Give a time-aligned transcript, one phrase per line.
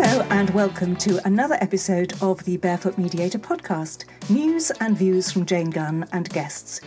[0.00, 5.44] Hello, and welcome to another episode of the Barefoot Mediator podcast news and views from
[5.44, 6.80] Jane Gunn and guests.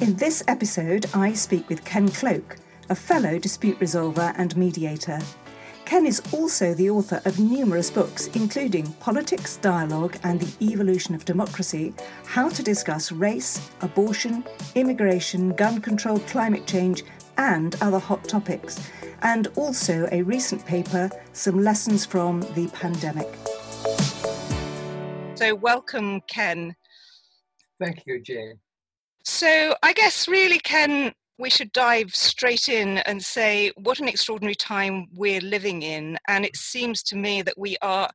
[0.00, 5.18] In this episode, I speak with Ken Cloke, a fellow dispute resolver and mediator.
[5.86, 11.24] Ken is also the author of numerous books, including Politics, Dialogue, and the Evolution of
[11.24, 11.92] Democracy
[12.26, 14.44] How to Discuss Race, Abortion,
[14.76, 17.02] Immigration, Gun Control, Climate Change,
[17.38, 18.90] and other hot topics,
[19.22, 23.28] and also a recent paper, Some Lessons from the Pandemic.
[25.36, 26.76] So, welcome, Ken.
[27.80, 28.58] Thank you, Jane.
[29.24, 34.54] So, I guess really, Ken, we should dive straight in and say what an extraordinary
[34.54, 36.18] time we're living in.
[36.28, 38.10] And it seems to me that we are,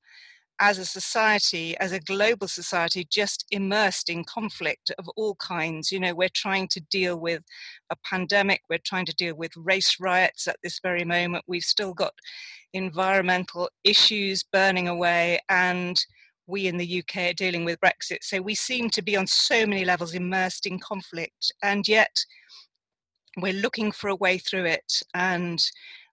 [0.60, 5.92] as a society, as a global society, just immersed in conflict of all kinds.
[5.92, 7.44] You know, we're trying to deal with
[7.92, 11.46] a pandemic, we're trying to deal with race riots at this very moment.
[11.48, 12.14] We've still got
[12.74, 15.40] environmental issues burning away.
[15.50, 16.04] And
[16.48, 18.20] we in the UK are dealing with Brexit.
[18.22, 21.54] So we seem to be on so many levels immersed in conflict.
[21.62, 22.16] And yet,
[23.38, 25.02] we're looking for a way through it.
[25.14, 25.60] And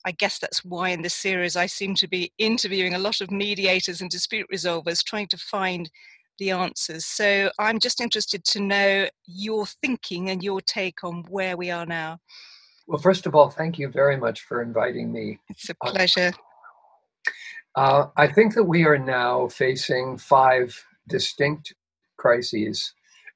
[0.06, 3.30] I guess that's why in this series I seem to be interviewing a lot of
[3.30, 5.90] mediators and dispute resolvers trying to find
[6.38, 7.06] the answers.
[7.06, 11.86] So I'm just interested to know your thinking and your take on where we are
[11.86, 12.18] now.
[12.86, 15.38] Well, first of all, thank you very much for inviting me.
[15.48, 16.32] It's a pleasure.
[17.76, 21.74] Uh, I think that we are now facing five distinct
[22.18, 22.92] crises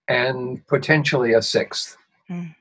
[0.08, 1.96] and potentially a sixth.
[2.30, 2.54] Mm.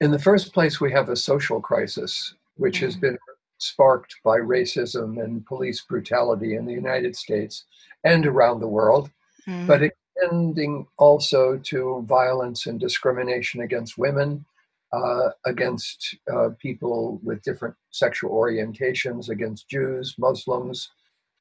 [0.00, 3.02] In the first place, we have a social crisis, which has mm.
[3.02, 3.18] been
[3.58, 7.64] sparked by racism and police brutality in the United States
[8.04, 9.10] and around the world,
[9.48, 9.66] mm.
[9.66, 14.44] but extending also to violence and discrimination against women,
[14.92, 20.90] uh, against uh, people with different sexual orientations, against Jews, Muslims,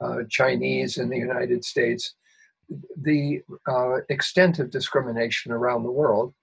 [0.01, 2.15] uh, Chinese in the United States.
[3.01, 6.33] The uh, extent of discrimination around the world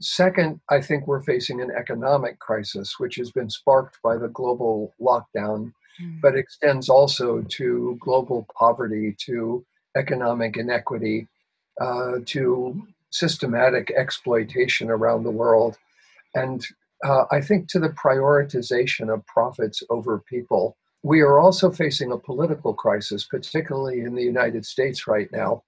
[0.00, 4.92] Second, I think we're facing an economic crisis, which has been sparked by the global
[5.00, 6.20] lockdown, mm.
[6.20, 9.64] but extends also to global poverty, to
[9.96, 11.26] economic inequity,
[11.80, 15.78] uh, to systematic exploitation around the world,
[16.34, 16.66] and
[17.04, 20.76] uh, I think to the prioritization of profits over people.
[21.02, 25.62] We are also facing a political crisis, particularly in the United States right now,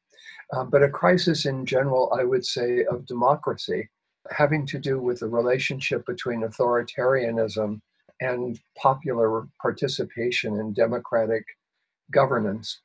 [0.52, 3.88] uh, but a crisis in general, I would say, of democracy
[4.30, 7.80] having to do with the relationship between authoritarianism
[8.20, 11.44] and popular participation in democratic
[12.10, 12.80] governance.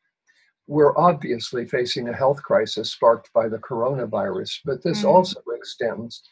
[0.67, 5.09] We're obviously facing a health crisis sparked by the coronavirus, but this mm.
[5.09, 6.23] also extends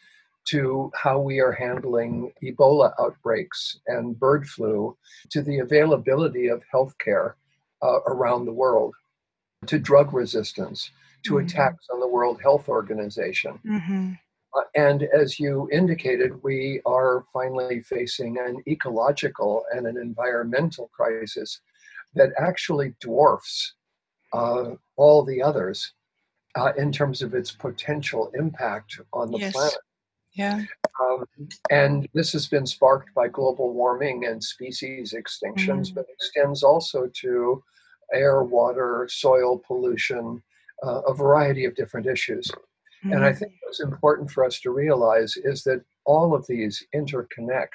[0.50, 4.98] to how we are handling Ebola outbreaks and bird flu,
[5.30, 7.34] to the availability of healthcare
[7.84, 8.96] uh, around the world,
[9.68, 10.90] to drug resistance,
[11.24, 11.46] to mm-hmm.
[11.46, 13.60] attacks on the World Health Organization.
[13.66, 14.14] Mm-hmm.
[14.76, 21.62] And as you indicated, we are finally facing an ecological and an environmental crisis
[22.16, 23.76] that actually dwarfs
[24.34, 25.94] uh, all the others
[26.56, 29.54] uh, in terms of its potential impact on the yes.
[29.54, 29.78] planet.
[30.34, 30.64] Yeah.
[31.02, 31.26] Um,
[31.70, 35.96] and this has been sparked by global warming and species extinctions, mm.
[35.96, 37.64] but extends also to
[38.14, 40.42] air, water, soil pollution,
[40.84, 42.52] uh, a variety of different issues.
[43.04, 43.14] Mm-hmm.
[43.14, 43.40] And I mm-hmm.
[43.40, 47.70] think what's important for us to realize is that all of these interconnect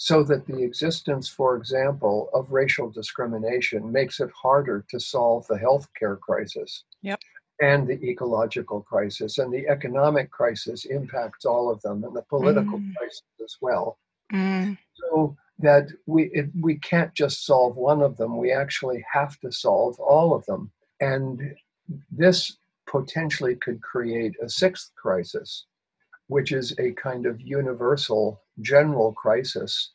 [0.00, 5.56] so that the existence, for example, of racial discrimination makes it harder to solve the
[5.56, 6.84] healthcare crisis.
[7.02, 7.20] Yep.
[7.60, 12.78] And the ecological crisis and the economic crisis impacts all of them, and the political
[12.78, 12.94] mm.
[12.94, 13.98] crisis as well.
[14.32, 14.78] Mm.
[14.94, 19.50] So that we it, we can't just solve one of them; we actually have to
[19.50, 20.70] solve all of them.
[21.00, 21.56] And
[22.12, 22.57] this
[22.90, 25.66] potentially could create a sixth crisis,
[26.26, 29.92] which is a kind of universal general crisis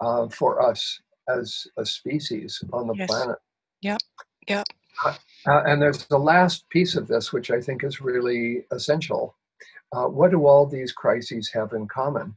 [0.00, 3.08] uh, for us as a species on the yes.
[3.08, 3.38] planet.
[3.80, 4.00] Yep,
[4.48, 4.66] yep.
[5.04, 5.14] Uh,
[5.46, 9.34] uh, and there's the last piece of this, which I think is really essential.
[9.92, 12.36] Uh, what do all these crises have in common?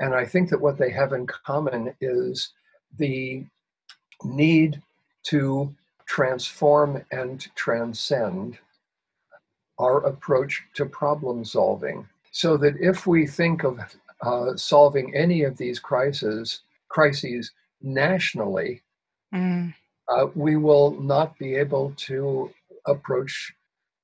[0.00, 2.52] And I think that what they have in common is
[2.98, 3.44] the
[4.24, 4.80] need
[5.24, 5.74] to
[6.06, 8.58] transform and transcend
[9.78, 12.06] our approach to problem solving.
[12.32, 13.80] So that if we think of
[14.22, 18.82] uh, solving any of these crises, crises nationally,
[19.34, 19.72] mm.
[20.08, 22.50] uh, we will not be able to
[22.86, 23.52] approach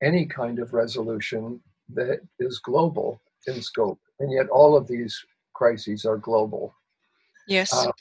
[0.01, 1.59] any kind of resolution
[1.93, 3.99] that is global in scope.
[4.19, 5.23] And yet, all of these
[5.53, 6.73] crises are global.
[7.47, 7.73] Yes.
[7.73, 7.91] Uh,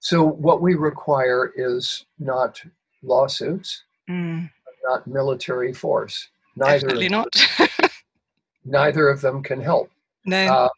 [0.00, 2.60] so, what we require is not
[3.02, 4.50] lawsuits, mm.
[4.84, 6.28] not military force.
[6.60, 7.34] Neither Definitely not.
[8.64, 9.90] neither of them can help.
[10.26, 10.36] No.
[10.36, 10.68] Uh,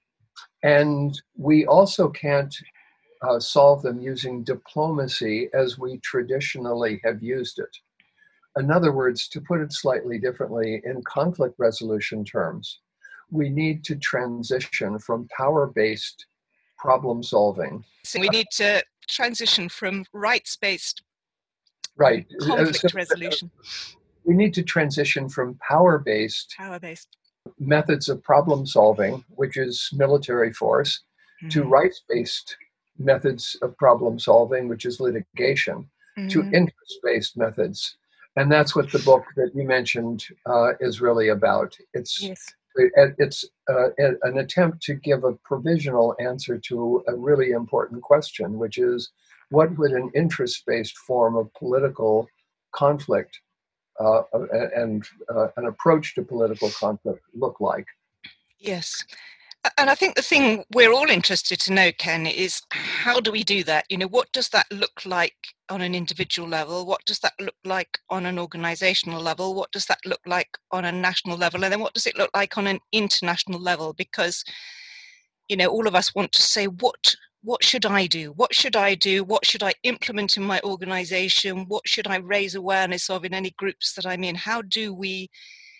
[0.63, 2.55] and we also can't
[3.23, 7.77] uh, solve them using diplomacy as we traditionally have used it.
[8.57, 12.79] In other words, to put it slightly differently, in conflict resolution terms,
[13.33, 16.27] we need to transition from power based
[16.79, 17.85] problem solving.
[18.05, 21.03] So we need to transition from rights based
[21.97, 22.25] right.
[22.41, 23.51] conflict so, resolution.
[24.25, 27.17] We need to transition from power based power based
[27.59, 31.01] methods of problem solving, which is military force,
[31.43, 31.49] mm-hmm.
[31.51, 32.57] to rights based
[32.99, 35.89] methods of problem solving, which is litigation,
[36.19, 36.29] mm-hmm.
[36.29, 37.97] to interest based methods.
[38.37, 41.77] And that's what the book that you mentioned uh, is really about.
[41.93, 42.55] It's yes.
[43.19, 48.79] it's uh, an attempt to give a provisional answer to a really important question, which
[48.79, 49.11] is
[49.51, 52.27] what would an interest based form of political
[52.73, 53.39] conflict
[54.01, 54.23] uh,
[54.75, 55.05] and
[55.35, 57.87] uh, an approach to political conflict look like?
[58.59, 59.05] Yes.
[59.79, 63.45] And I think the thing we're all interested to know, Ken, is how do we
[63.45, 63.85] do that?
[63.89, 65.37] You know, what does that look like
[65.69, 66.85] on an individual level?
[66.85, 69.55] What does that look like on an organizational level?
[69.55, 71.63] What does that look like on a national level?
[71.63, 73.93] And then what does it look like on an international level?
[73.93, 74.45] Because,
[75.49, 78.33] you know, all of us want to say, what what should I do?
[78.33, 79.25] What should I do?
[79.25, 81.65] What should I implement in my organization?
[81.67, 84.37] What should I raise awareness of in any groups that I'm in?
[84.37, 85.29] How do we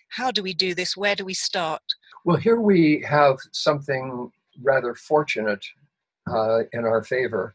[0.09, 0.97] how do we do this?
[0.97, 1.83] Where do we start?
[2.25, 4.31] Well, here we have something
[4.63, 5.65] rather fortunate
[6.31, 7.55] uh, in our favor,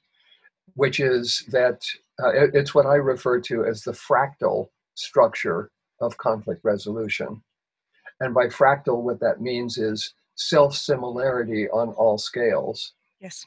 [0.73, 1.83] which is that
[2.21, 5.69] uh, it, it's what I refer to as the fractal structure
[6.01, 7.43] of conflict resolution.
[8.19, 12.93] And by fractal, what that means is self similarity on all scales.
[13.19, 13.45] Yes.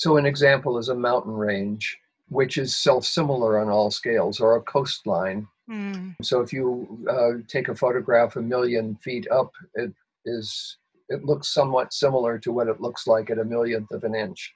[0.00, 1.98] So, an example is a mountain range,
[2.30, 5.46] which is self similar on all scales, or a coastline.
[5.70, 6.14] Mm.
[6.22, 9.92] So, if you uh, take a photograph a million feet up, it
[10.24, 10.78] is
[11.10, 14.54] it looks somewhat similar to what it looks like at a millionth of an inch.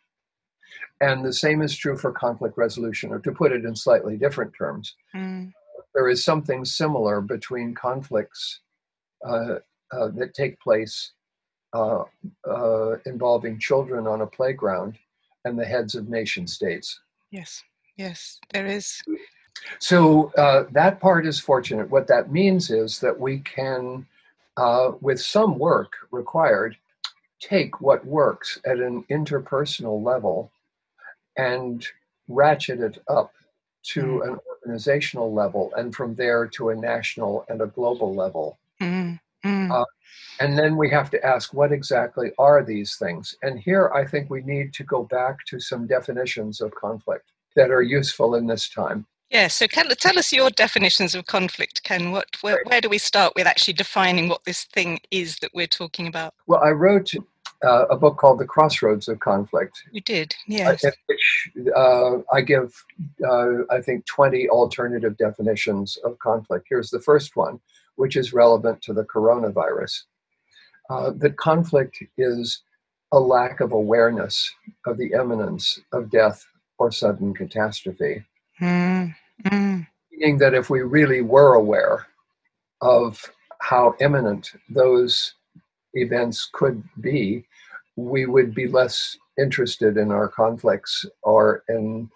[1.02, 4.54] And the same is true for conflict resolution, or to put it in slightly different
[4.56, 4.96] terms.
[5.14, 5.52] Mm.
[5.94, 8.60] There is something similar between conflicts
[9.28, 9.56] uh,
[9.92, 11.12] uh, that take place
[11.74, 12.04] uh,
[12.48, 14.96] uh involving children on a playground
[15.44, 17.00] and the heads of nation states.
[17.30, 17.62] Yes,
[17.96, 19.00] yes, there is.
[19.78, 21.90] So uh, that part is fortunate.
[21.90, 24.06] What that means is that we can,
[24.56, 26.76] uh, with some work required,
[27.40, 30.50] take what works at an interpersonal level
[31.36, 31.86] and
[32.28, 33.32] ratchet it up
[33.82, 34.28] to mm.
[34.28, 38.58] an organizational level, and from there to a national and a global level.
[38.80, 39.20] Mm.
[39.44, 39.70] Mm.
[39.70, 39.84] Uh,
[40.40, 43.36] and then we have to ask what exactly are these things?
[43.42, 47.70] And here I think we need to go back to some definitions of conflict that
[47.70, 49.06] are useful in this time.
[49.30, 52.12] Yeah, so Ken, tell us your definitions of conflict, Ken.
[52.12, 55.66] What, where, where, do we start with actually defining what this thing is that we're
[55.66, 56.34] talking about?
[56.46, 57.12] Well, I wrote
[57.64, 59.82] uh, a book called The Crossroads of Conflict.
[59.90, 60.84] You did, yes.
[60.84, 62.74] Uh, which uh, I give,
[63.26, 66.66] uh, I think, 20 alternative definitions of conflict.
[66.68, 67.60] Here's the first one
[67.96, 70.02] which is relevant to the coronavirus.
[70.90, 72.62] Uh, that conflict is
[73.12, 74.52] a lack of awareness
[74.86, 76.44] of the imminence of death
[76.78, 78.24] or sudden catastrophe.
[78.60, 79.14] Mm.
[79.46, 79.86] Mm.
[80.10, 82.06] Meaning that if we really were aware
[82.80, 83.24] of
[83.60, 85.34] how imminent those
[85.94, 87.46] events could be,
[87.96, 92.10] we would be less interested in our conflicts or in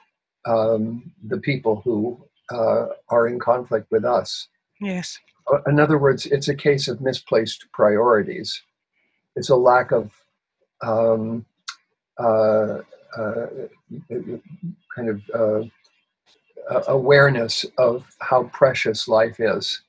[0.46, 2.20] um, the people who
[2.50, 4.48] uh, are in conflict with us.
[4.80, 5.18] Yes
[5.66, 8.62] in other words, it's a case of misplaced priorities.
[9.36, 10.10] It's a lack of
[10.82, 11.44] um,
[12.18, 12.78] uh,
[13.16, 13.46] uh,
[14.94, 15.62] kind of uh,
[16.88, 19.80] awareness of how precious life is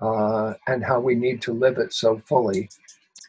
[0.00, 2.68] uh, and how we need to live it so fully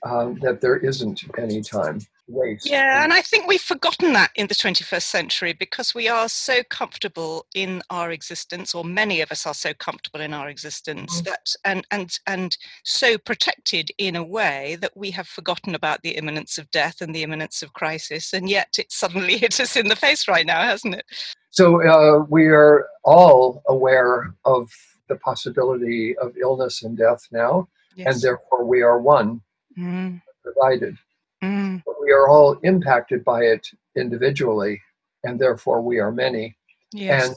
[0.04, 2.70] um, that there isn't any time waste.
[2.70, 6.64] Yeah, and I think we've forgotten that in the 21st century because we are so
[6.70, 11.30] comfortable in our existence, or many of us are so comfortable in our existence mm-hmm.
[11.30, 16.12] that and and and so protected in a way that we have forgotten about the
[16.12, 19.88] imminence of death and the imminence of crisis, and yet it suddenly hit us in
[19.88, 21.06] the face right now, hasn't it?
[21.52, 24.70] So uh, we are all aware of
[25.08, 28.14] the possibility of illness and death now, yes.
[28.14, 29.42] and therefore we are one,
[29.78, 30.22] mm.
[30.44, 30.98] divided.
[31.46, 31.82] Mm.
[31.86, 34.82] But we are all impacted by it individually,
[35.24, 36.58] and therefore we are many
[36.92, 37.28] yes.
[37.28, 37.36] and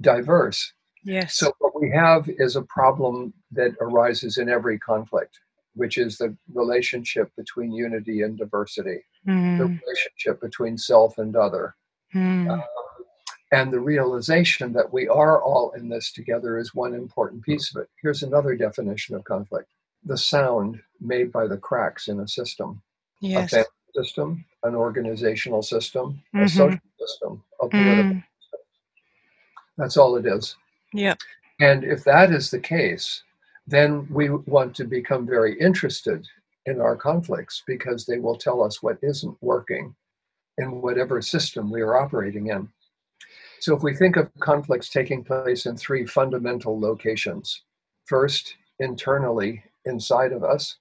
[0.00, 0.72] diverse.
[1.04, 1.36] Yes.
[1.36, 5.38] So what we have is a problem that arises in every conflict,
[5.74, 9.58] which is the relationship between unity and diversity, mm.
[9.58, 11.74] the relationship between self and other.
[12.14, 12.50] Mm.
[12.50, 12.62] Uh,
[13.50, 17.80] And the realization that we are all in this together is one important piece of
[17.82, 17.88] it.
[18.02, 19.68] Here's another definition of conflict
[20.04, 22.82] the sound made by the cracks in a system.
[23.20, 23.52] Yes.
[23.52, 26.44] A family system, an organizational system, mm-hmm.
[26.44, 28.24] a social system, a political mm.
[28.40, 28.60] system.
[29.76, 30.56] That's all it is.
[30.92, 31.14] Yeah.
[31.60, 33.22] And if that is the case,
[33.66, 36.26] then we want to become very interested
[36.66, 39.94] in our conflicts because they will tell us what isn't working
[40.58, 42.68] in whatever system we are operating in.
[43.60, 47.62] So, if we think of conflicts taking place in three fundamental locations
[48.06, 50.76] first, internally inside of us,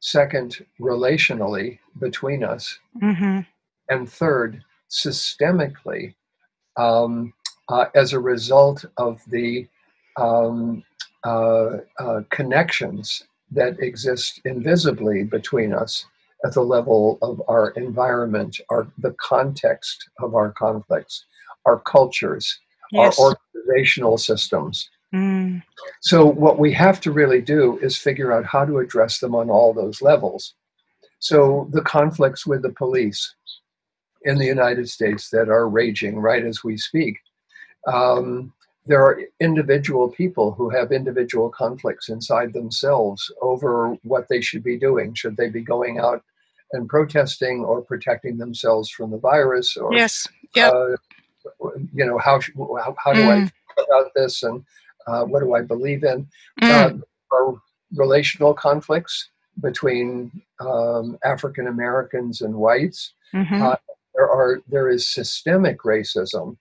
[0.00, 3.40] second, relationally between us, mm-hmm.
[3.88, 6.14] and third, systemically
[6.76, 7.32] um,
[7.68, 9.66] uh, as a result of the
[10.16, 10.82] um,
[11.24, 16.06] uh, uh, connections that exist invisibly between us
[16.44, 21.24] at the level of our environment, our the context of our conflicts,
[21.64, 22.58] our cultures,
[22.92, 23.18] yes.
[23.18, 24.88] our organizational systems.
[25.14, 25.62] Mm.
[26.02, 29.50] So what we have to really do is figure out how to address them on
[29.50, 30.54] all those levels.
[31.18, 33.34] So the conflicts with the police
[34.22, 37.16] in the United States that are raging right as we speak.
[37.86, 38.52] Um,
[38.86, 44.78] there are individual people who have individual conflicts inside themselves over what they should be
[44.78, 45.14] doing.
[45.14, 46.22] Should they be going out
[46.72, 49.76] and protesting or protecting themselves from the virus?
[49.76, 50.68] Or yes, yeah.
[50.68, 50.96] Uh,
[51.94, 53.46] you know how how, how do mm.
[53.46, 54.64] I about this and
[55.08, 56.26] uh, what do I believe in?
[56.60, 57.02] Mm.
[57.32, 57.52] Uh,
[57.94, 63.14] relational conflicts between um, African Americans and whites.
[63.34, 63.62] Mm-hmm.
[63.62, 63.76] Uh,
[64.14, 66.56] there are there is systemic racism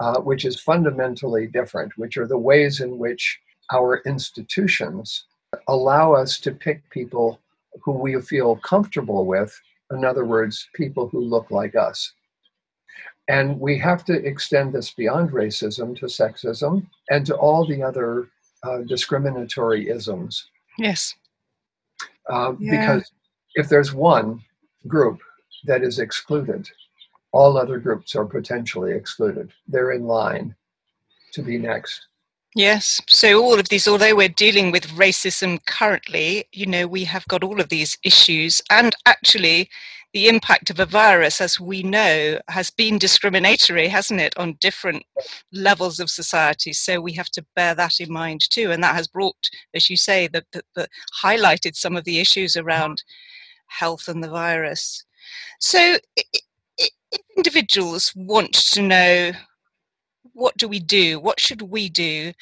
[0.00, 3.38] uh, which is fundamentally different, which are the ways in which
[3.72, 5.24] our institutions
[5.68, 7.40] allow us to pick people
[7.82, 9.58] who we feel comfortable with.
[9.90, 12.12] In other words, people who look like us.
[13.28, 18.28] And we have to extend this beyond racism to sexism and to all the other
[18.62, 20.48] uh, discriminatory isms.
[20.78, 21.14] Yes.
[22.30, 22.80] Uh, yeah.
[22.80, 23.10] Because
[23.54, 24.42] if there's one
[24.86, 25.20] group
[25.64, 26.68] that is excluded,
[27.32, 29.52] all other groups are potentially excluded.
[29.66, 30.54] They're in line
[31.32, 32.06] to be next.
[32.56, 33.02] Yes.
[33.06, 37.44] So all of these, although we're dealing with racism currently, you know, we have got
[37.44, 38.62] all of these issues.
[38.70, 39.68] And actually,
[40.14, 45.02] the impact of a virus, as we know, has been discriminatory, hasn't it, on different
[45.52, 46.72] levels of society.
[46.72, 48.70] So we have to bear that in mind too.
[48.70, 50.46] And that has brought, as you say, that,
[51.22, 53.04] highlighted some of the issues around
[53.66, 55.04] health and the virus.
[55.60, 56.90] So if
[57.36, 59.32] individuals want to know
[60.36, 62.32] what do we do, what should we do,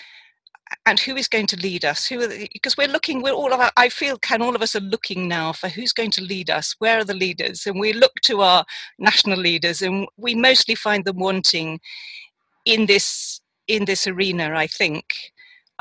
[0.85, 2.07] and who is going to lead us?
[2.07, 4.75] Who the, because we're looking we're all of our, i feel can all of us
[4.75, 6.75] are looking now for who's going to lead us?
[6.81, 7.67] Where are the leaders?
[7.67, 8.65] And we look to our
[8.99, 11.81] national leaders and we mostly find them wanting
[12.65, 15.07] in this in this arena i think.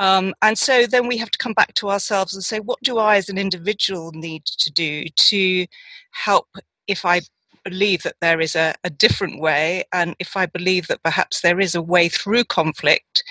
[0.00, 2.98] Um, and so then we have to come back to ourselves and say what do
[2.98, 5.66] i as an individual need to do to
[6.12, 6.48] help
[6.88, 7.20] if i
[7.64, 11.60] believe that there is a, a different way, and if I believe that perhaps there
[11.60, 13.24] is a way through conflict,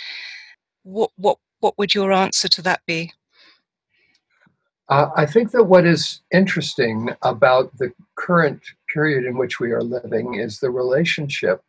[0.83, 3.13] what what what would your answer to that be?
[4.89, 8.61] Uh, I think that what is interesting about the current
[8.93, 11.61] period in which we are living is the relationship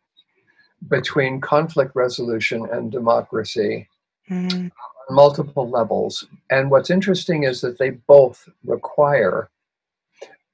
[0.89, 3.87] between conflict resolution and democracy
[4.29, 4.53] mm.
[4.53, 4.71] on
[5.09, 6.27] multiple levels.
[6.49, 9.49] And what's interesting is that they both require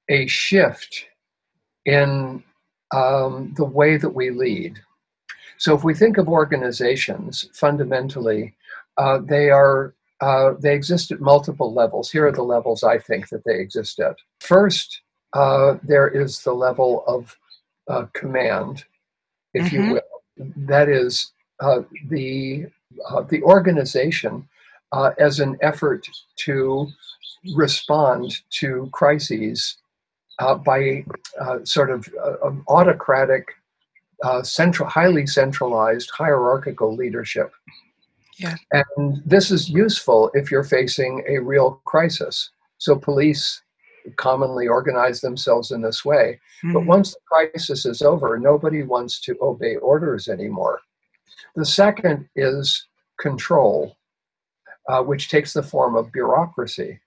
[0.08, 1.06] a shift
[1.86, 2.44] in
[2.94, 4.80] um, the way that we lead.
[5.58, 8.56] So if we think of organizations, fundamentally,
[8.98, 12.12] uh, they are uh, they exist at multiple levels.
[12.12, 14.16] Here are the levels I think that they exist at.
[14.40, 15.02] First,
[15.34, 17.36] uh, there is the level of
[17.88, 18.86] uh, command,
[19.54, 19.76] if mm-hmm.
[19.76, 20.54] you will.
[20.56, 22.68] That is uh, the
[23.10, 24.48] uh, the organization
[25.20, 26.88] as an effort to
[27.56, 29.78] respond to crises
[30.40, 31.04] uh, by
[31.40, 33.48] uh, sort of uh, autocratic,
[34.24, 37.52] uh, central, highly centralized, hierarchical leadership.
[38.38, 38.56] Yeah.
[38.72, 42.50] And this is useful if you're facing a real crisis.
[42.78, 43.62] So police
[44.16, 46.40] commonly organize themselves in this way.
[46.64, 46.74] Mm-hmm.
[46.74, 50.80] But once the crisis is over, nobody wants to obey orders anymore.
[51.56, 52.88] The second is
[53.20, 53.96] control,
[54.90, 57.00] uh, which takes the form of bureaucracy.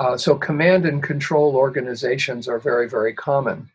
[0.00, 3.68] Uh, so command and control organizations are very, very common.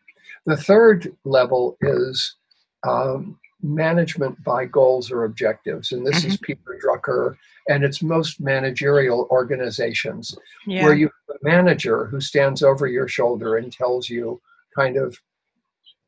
[0.44, 2.34] The third level is
[2.82, 5.92] um, management by goals or objectives.
[5.92, 6.30] And this mm-hmm.
[6.32, 7.36] is Peter Drucker,
[7.68, 10.82] and it's most managerial organizations yeah.
[10.82, 14.40] where you have a manager who stands over your shoulder and tells you
[14.74, 15.16] kind of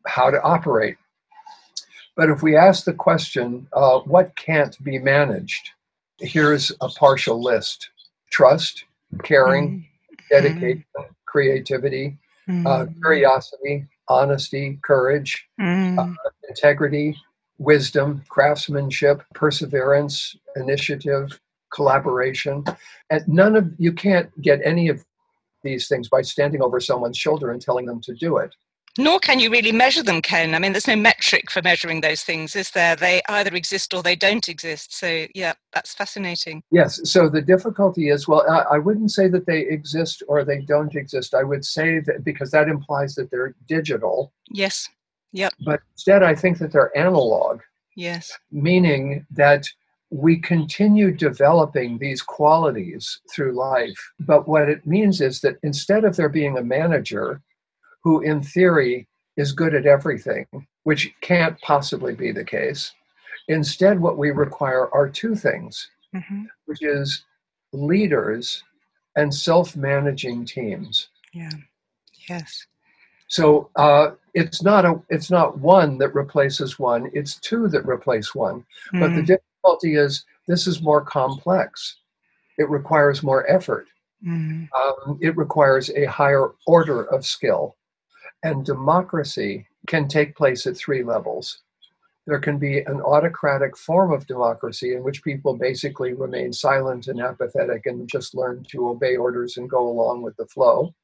[0.04, 0.96] how to operate.
[2.16, 5.70] But if we ask the question, uh, what can't be managed?
[6.18, 7.90] Here's a partial list
[8.30, 8.84] trust,
[9.22, 9.87] caring,
[10.32, 11.02] mm-hmm.
[11.26, 12.18] creativity,
[12.48, 12.66] mm-hmm.
[12.66, 15.98] uh, curiosity, honesty, courage, mm-hmm.
[15.98, 16.12] uh,
[16.48, 17.16] integrity,
[17.58, 21.38] wisdom, craftsmanship, perseverance, initiative,
[21.72, 22.64] collaboration.
[23.10, 25.04] And none of you can't get any of
[25.62, 28.54] these things by standing over someone's shoulder and telling them to do it.
[28.98, 30.56] Nor can you really measure them, Ken.
[30.56, 32.96] I mean, there's no metric for measuring those things, is there?
[32.96, 34.92] They either exist or they don't exist.
[34.98, 36.64] So, yeah, that's fascinating.
[36.72, 37.00] Yes.
[37.04, 41.32] So the difficulty is well, I wouldn't say that they exist or they don't exist.
[41.32, 44.32] I would say that because that implies that they're digital.
[44.50, 44.88] Yes.
[45.32, 45.52] Yep.
[45.64, 47.60] But instead, I think that they're analog.
[47.94, 48.36] Yes.
[48.50, 49.68] Meaning that
[50.10, 53.98] we continue developing these qualities through life.
[54.18, 57.42] But what it means is that instead of there being a manager
[58.02, 60.46] who, in theory, is good at everything,
[60.84, 62.92] which can't possibly be the case,
[63.48, 66.44] instead, what we require are two things, mm-hmm.
[66.66, 67.24] which is
[67.72, 68.62] leaders
[69.16, 71.08] and self managing teams.
[71.32, 71.50] Yeah.
[72.28, 72.66] Yes.
[73.28, 78.34] So uh, it's not a it's not one that replaces one; it's two that replace
[78.34, 78.64] one.
[78.94, 79.00] Mm.
[79.00, 79.24] But the hmm.
[79.24, 81.96] difficulty is this is more complex.
[82.56, 83.86] It requires more effort.
[84.26, 84.68] Mm.
[84.74, 87.76] Um, it requires a higher order of skill,
[88.42, 91.62] and democracy can take place at three levels.
[92.26, 97.20] There can be an autocratic form of democracy in which people basically remain silent and
[97.20, 100.94] apathetic and just learn to obey orders and go along with the flow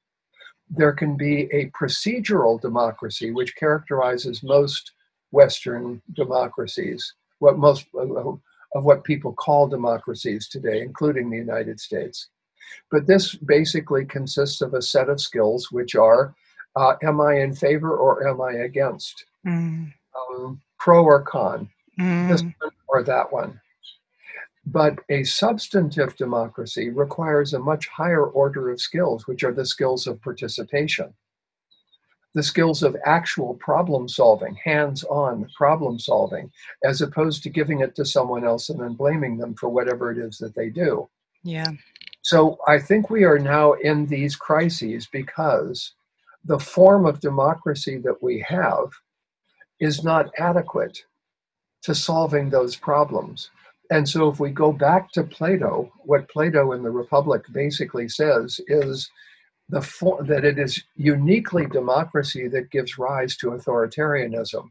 [0.70, 4.92] there can be a procedural democracy, which characterizes most
[5.30, 12.28] Western democracies, what most of what people call democracies today, including the United States.
[12.90, 16.34] But this basically consists of a set of skills which are
[16.76, 19.24] uh, am I in favor or am I against?
[19.46, 19.92] Mm.
[20.16, 22.28] Um, pro or con, mm.
[22.28, 23.60] this one or that one.
[24.66, 30.06] But a substantive democracy requires a much higher order of skills, which are the skills
[30.06, 31.12] of participation,
[32.34, 36.50] the skills of actual problem solving, hands on problem solving,
[36.82, 40.18] as opposed to giving it to someone else and then blaming them for whatever it
[40.18, 41.08] is that they do.
[41.42, 41.70] Yeah.
[42.22, 45.92] So I think we are now in these crises because
[46.44, 48.90] the form of democracy that we have
[49.80, 51.04] is not adequate
[51.82, 53.50] to solving those problems.
[53.90, 58.58] And so, if we go back to Plato, what Plato in the Republic basically says
[58.66, 59.10] is
[59.68, 64.70] the for, that it is uniquely democracy that gives rise to authoritarianism.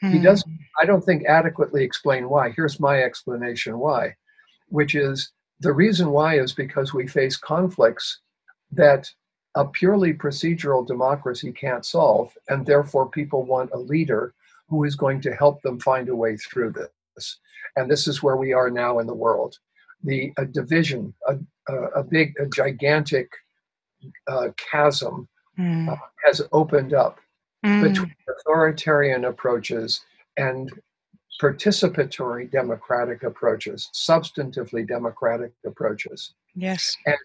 [0.00, 0.12] Hmm.
[0.12, 2.50] He doesn't, I don't think, adequately explain why.
[2.50, 4.14] Here's my explanation why,
[4.68, 8.20] which is the reason why is because we face conflicts
[8.72, 9.08] that
[9.54, 14.34] a purely procedural democracy can't solve, and therefore people want a leader
[14.68, 17.38] who is going to help them find a way through this.
[17.76, 19.58] And this is where we are now in the world.
[20.02, 21.38] The a division, a,
[21.96, 23.30] a, big, a gigantic
[24.26, 25.88] uh, chasm mm.
[25.88, 27.18] uh, has opened up
[27.64, 27.82] mm.
[27.82, 30.02] between authoritarian approaches
[30.36, 30.70] and
[31.40, 36.34] participatory democratic approaches, substantively democratic approaches.
[36.54, 36.96] Yes.
[37.06, 37.16] And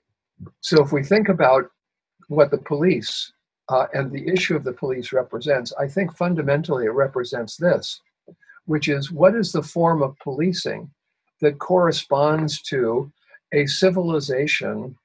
[0.61, 1.69] so if we think about
[2.29, 3.33] what the police
[3.67, 8.01] uh, and the issue of the police represents, I think fundamentally it represents this
[8.69, 10.87] which is what is the form of policing
[11.41, 13.11] that corresponds to
[13.51, 14.95] a civilization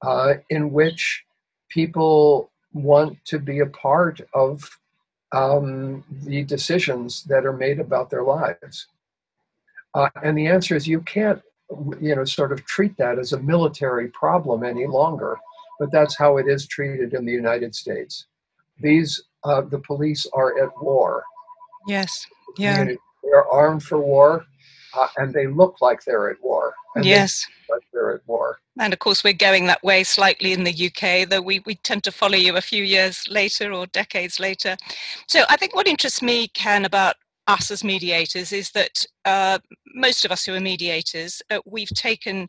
[0.00, 1.22] uh, in which
[1.68, 4.66] people want to be a part of
[5.32, 8.86] um, the decisions that are made about their lives.
[9.94, 11.42] Uh, and the answer is you can't,
[12.00, 15.36] you know, sort of treat that as a military problem any longer.
[15.84, 18.26] But that's how it is treated in the United States.
[18.80, 21.24] These, uh, the police are at war.
[21.86, 22.26] Yes
[22.58, 22.84] yeah.
[23.22, 24.44] They're armed for war,
[24.96, 26.74] uh, and they look like they're at war.
[27.02, 27.46] yes.
[27.70, 28.58] Like they're at war.
[28.78, 32.04] And of course, we're going that way slightly in the UK, though we, we tend
[32.04, 34.76] to follow you a few years later or decades later.
[35.28, 37.16] So I think what interests me, Ken, about
[37.46, 39.58] us as mediators is that uh,
[39.94, 42.48] most of us who are mediators, uh, we've taken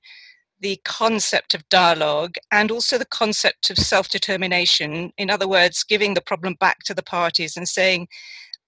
[0.59, 5.11] the concept of dialogue and also the concept of self determination.
[5.17, 8.07] In other words, giving the problem back to the parties and saying,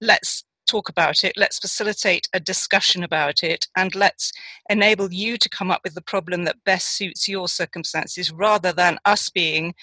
[0.00, 4.32] let's talk about it, let's facilitate a discussion about it, and let's
[4.70, 8.98] enable you to come up with the problem that best suits your circumstances rather than
[9.04, 9.74] us being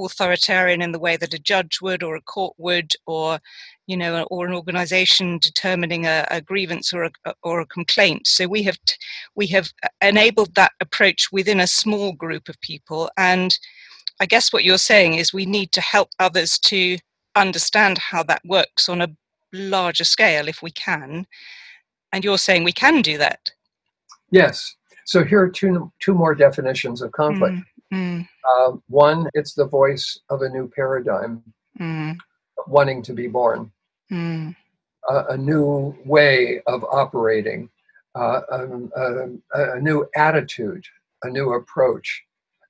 [0.00, 3.40] authoritarian in the way that a judge would or a court would or
[3.86, 8.26] you know or an organization determining a, a grievance or a, or a complaint.
[8.26, 8.96] So we have t-
[9.34, 13.58] we have enabled that approach within a small group of people and
[14.20, 16.98] i guess what you're saying is we need to help others to
[17.34, 19.08] understand how that works on a
[19.52, 21.26] larger scale if we can.
[22.12, 23.50] And you're saying we can do that.
[24.30, 24.76] Yes.
[25.04, 27.56] So here are two, two more definitions of conflict.
[27.92, 28.28] Mm, mm.
[28.44, 31.42] Uh, one, it's the voice of a new paradigm,
[31.80, 32.16] mm.
[32.66, 33.72] wanting to be born,
[34.12, 34.54] mm.
[35.10, 37.70] uh, a new way of operating,
[38.14, 40.84] uh, um, a, a, new attitude,
[41.22, 42.24] a new approach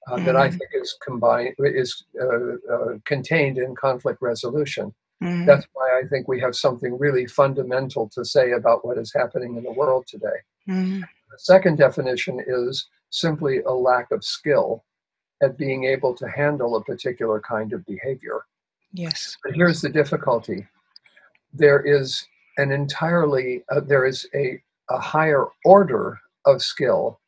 [0.09, 0.51] uh, that I mm.
[0.53, 4.95] think is combined is uh, uh, contained in conflict resolution.
[5.23, 5.47] Mm.
[5.47, 9.57] That's why I think we have something really fundamental to say about what is happening
[9.57, 10.27] in the world today.
[10.69, 11.01] Mm.
[11.01, 14.85] The second definition is simply a lack of skill
[15.43, 18.45] at being able to handle a particular kind of behavior.
[18.93, 19.37] Yes.
[19.45, 20.67] But here's the difficulty
[21.53, 22.27] there is
[22.59, 27.21] an entirely, uh, there is a, a higher order of skill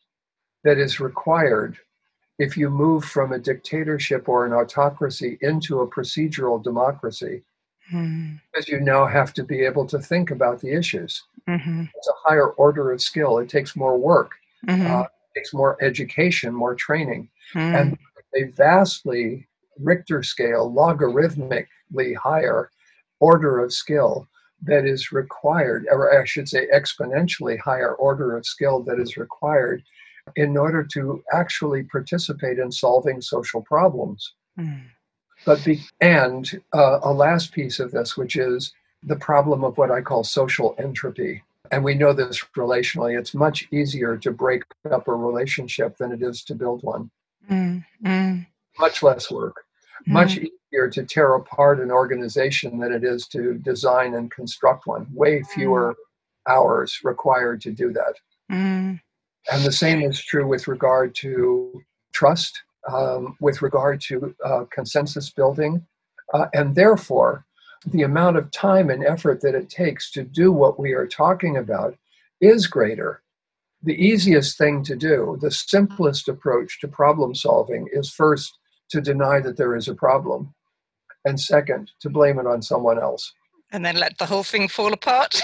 [0.63, 1.79] that is required
[2.39, 7.43] if you move from a dictatorship or an autocracy into a procedural democracy
[7.93, 8.35] mm-hmm.
[8.53, 11.23] because you now have to be able to think about the issues.
[11.49, 11.85] Mm-hmm.
[11.95, 13.39] It's a higher order of skill.
[13.39, 14.33] It takes more work,
[14.67, 14.87] mm-hmm.
[14.87, 17.81] uh, it takes more education, more training, mm.
[17.81, 17.99] and
[18.37, 19.47] a vastly
[19.79, 22.71] Richter scale, logarithmically higher
[23.19, 24.29] order of skill
[24.63, 29.83] that is required, or I should say, exponentially higher order of skill that is required
[30.37, 34.35] in order to actually participate in solving social problems.
[34.59, 34.83] Mm.
[35.45, 38.73] But be, and uh, a last piece of this, which is
[39.03, 41.43] the problem of what I call social entropy.
[41.73, 43.19] And we know this relationally.
[43.19, 47.11] It's much easier to break up a relationship than it is to build one.
[47.51, 48.47] Mm, mm.
[48.79, 49.57] Much less work.
[50.09, 50.13] Mm.
[50.13, 55.07] Much easier to tear apart an organization than it is to design and construct one.
[55.13, 56.53] Way fewer mm.
[56.53, 58.15] hours required to do that.
[59.51, 65.31] And the same is true with regard to trust um, with regard to uh, consensus
[65.31, 65.87] building.
[66.33, 67.45] Uh, and therefore,
[67.87, 71.57] the amount of time and effort that it takes to do what we are talking
[71.57, 71.97] about
[72.41, 73.23] is greater.
[73.83, 78.59] The easiest thing to do, the simplest approach to problem solving, is first
[78.91, 80.55] to deny that there is a problem,
[81.25, 83.33] and second, to blame it on someone else.
[83.73, 85.41] And then let the whole thing fall apart.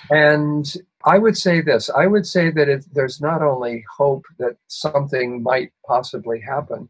[0.09, 0.73] and
[1.05, 5.43] I would say this I would say that it, there's not only hope that something
[5.43, 6.89] might possibly happen,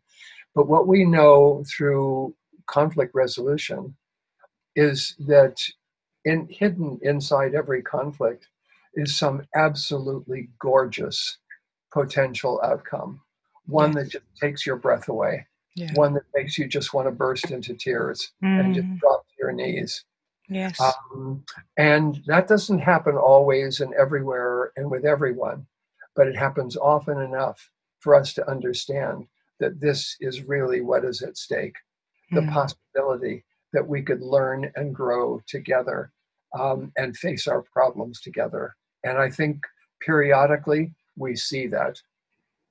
[0.56, 2.34] but what we know through
[2.68, 3.96] conflict resolution
[4.76, 5.58] is that
[6.26, 8.48] in, hidden inside every conflict
[8.94, 11.38] is some absolutely gorgeous
[11.92, 13.22] potential outcome,
[13.66, 15.92] one that just takes your breath away, yeah.
[15.96, 18.60] one that makes you just want to burst into tears mm.
[18.60, 19.00] and just mm.
[19.00, 20.04] drop to your knees.
[20.50, 20.80] Yes.
[20.80, 21.44] Um,
[21.78, 25.66] and that doesn't happen always and everywhere and with everyone,
[26.16, 29.28] but it happens often enough for us to understand
[29.60, 31.76] that this is really what is at stake
[32.32, 32.52] the mm.
[32.52, 36.12] possibility that we could learn and grow together
[36.58, 38.76] um, and face our problems together.
[39.04, 39.66] And I think
[40.02, 42.02] periodically we see that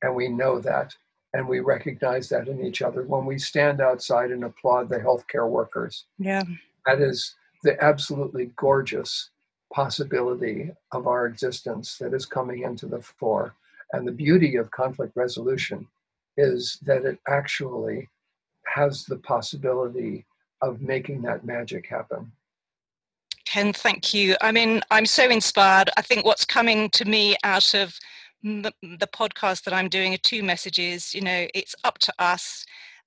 [0.02, 0.94] and we know that
[1.32, 5.48] and we recognize that in each other when we stand outside and applaud the healthcare
[5.48, 6.04] workers.
[6.18, 6.44] Yeah.
[6.86, 9.30] That is the absolutely gorgeous
[9.72, 13.54] possibility of our existence that is coming into the fore.
[13.92, 15.86] And the beauty of conflict resolution
[16.36, 18.08] is that it actually
[18.66, 20.26] has the possibility
[20.62, 22.32] of making that magic happen.
[23.44, 24.36] Ken, thank you.
[24.40, 25.90] I mean, I'm so inspired.
[25.96, 27.98] I think what's coming to me out of
[28.42, 31.14] the, the podcast that I'm doing are two messages.
[31.14, 32.66] You know, it's up to us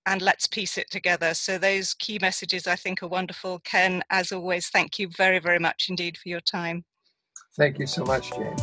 [0.09, 1.35] and let's piece it together.
[1.35, 3.59] So, those key messages I think are wonderful.
[3.59, 6.83] Ken, as always, thank you very, very much indeed for your time.
[7.55, 8.57] Thank you so much, Jane.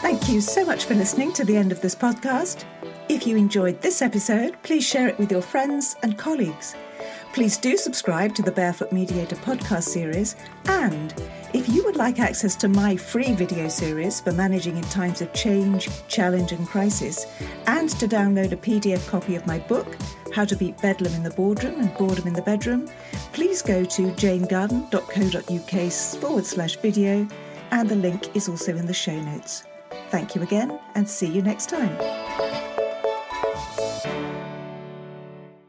[0.00, 2.64] Thank you so much for listening to the end of this podcast.
[3.10, 6.74] If you enjoyed this episode, please share it with your friends and colleagues.
[7.34, 10.36] Please do subscribe to the Barefoot Mediator podcast series.
[10.66, 11.14] And
[11.52, 15.32] if you would like access to my free video series for managing in times of
[15.32, 17.26] change, challenge, and crisis,
[17.66, 19.96] and to download a PDF copy of my book,
[20.34, 22.88] How to Beat Bedlam in the Boardroom and Boredom in the Bedroom,
[23.32, 27.28] please go to janegunn.co.uk forward slash video,
[27.70, 29.64] and the link is also in the show notes.
[30.10, 32.51] Thank you again, and see you next time.